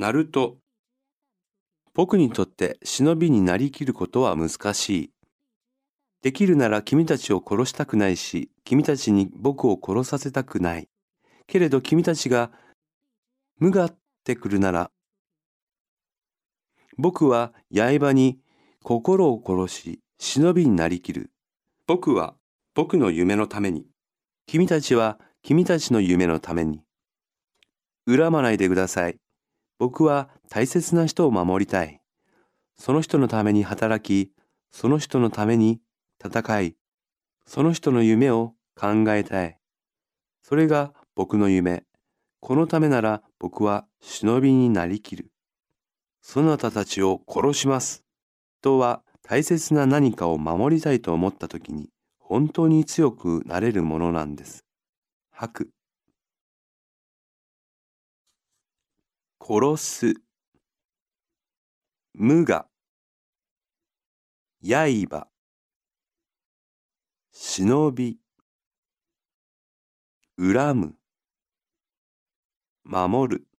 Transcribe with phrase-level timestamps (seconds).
[0.00, 0.56] ナルト
[1.92, 5.10] 僕にとって忍びになりきることは難しい。
[6.22, 10.88] できるなら君たちを殺したくないし、君たちに僕を殺させたくない。
[11.46, 12.50] けれど君たちが
[13.58, 13.94] 無がっ
[14.24, 14.90] てくるなら、
[16.96, 18.38] 僕は刃に
[18.82, 21.30] 心を殺し、忍びになりきる。
[21.86, 22.36] 僕は
[22.74, 23.84] 僕の夢のために。
[24.46, 26.80] 君たちは君たちの夢のために。
[28.06, 29.18] 恨まないでください。
[29.80, 32.02] 僕は大切な人を守りたい。
[32.76, 34.30] その人のために働き、
[34.70, 35.80] その人のために
[36.22, 36.76] 戦い、
[37.46, 39.58] その人の夢を考えたい。
[40.42, 41.84] それが僕の夢。
[42.40, 45.30] このためなら僕は忍びになりきる。
[46.20, 48.04] そなたたちを殺します。
[48.60, 51.88] 人は大切な何かを守りたいと思った時に
[52.18, 54.66] 本当に強くなれるものなんです。
[55.30, 55.70] 吐く。
[59.42, 60.14] 殺す。
[62.12, 62.68] 無我。
[64.62, 65.28] 刃。
[67.32, 68.18] 忍び。
[70.36, 70.98] 恨む。
[72.84, 73.49] 守る。